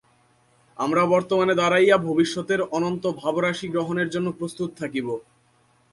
আমরা 0.77 1.01
বর্তমানে 1.05 1.53
দাঁড়াইয়া 1.55 1.97
ভবিষ্যতের 1.99 2.61
অনন্ত 2.71 3.03
ভাবরাশি 3.21 3.67
গ্রহণের 3.67 4.07
জন্য 4.09 4.27
প্রস্তুত 4.31 4.69
থাকিব। 4.77 5.07